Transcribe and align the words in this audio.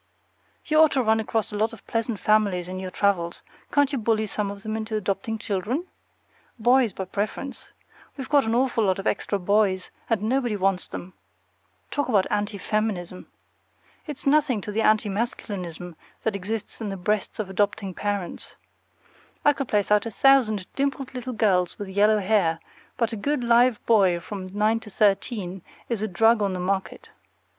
You 0.65 0.79
ought 0.79 0.93
to 0.93 1.03
run 1.03 1.19
across 1.19 1.51
a 1.51 1.55
lot 1.55 1.73
of 1.73 1.85
pleasant 1.85 2.17
families 2.19 2.67
in 2.67 2.79
your 2.79 2.89
travels; 2.89 3.43
can't 3.71 3.91
you 3.91 3.99
bully 3.99 4.25
some 4.25 4.49
of 4.49 4.63
them 4.63 4.75
into 4.75 4.95
adopting 4.97 5.37
children? 5.37 5.85
Boys 6.57 6.91
by 6.91 7.05
preference. 7.05 7.67
We've 8.17 8.27
got 8.27 8.45
an 8.45 8.55
awful 8.55 8.85
lot 8.85 8.97
of 8.97 9.05
extra 9.05 9.37
boys, 9.37 9.91
and 10.09 10.23
nobody 10.23 10.55
wants 10.55 10.87
them. 10.87 11.13
Talk 11.91 12.09
about 12.09 12.25
anti 12.31 12.57
feminism! 12.57 13.27
It's 14.07 14.25
nothing 14.25 14.59
to 14.61 14.71
the 14.71 14.81
anti 14.81 15.07
masculinism 15.07 15.93
that 16.23 16.35
exists 16.35 16.81
in 16.81 16.89
the 16.89 16.97
breasts 16.97 17.37
of 17.37 17.47
adopting 17.47 17.93
parents. 17.93 18.55
I 19.45 19.53
could 19.53 19.67
place 19.67 19.91
out 19.91 20.07
a 20.07 20.09
thousand 20.09 20.65
dimpled 20.75 21.13
little 21.13 21.33
girls 21.33 21.77
with 21.77 21.89
yellow 21.89 22.17
hair, 22.21 22.59
but 22.97 23.13
a 23.13 23.15
good 23.15 23.43
live 23.43 23.77
boy 23.85 24.19
from 24.19 24.47
nine 24.47 24.79
to 24.79 24.89
thirteen 24.89 25.61
is 25.89 26.01
a 26.01 26.07
drug 26.07 26.41
on 26.41 26.53
the 26.53 26.59
market. 26.59 27.11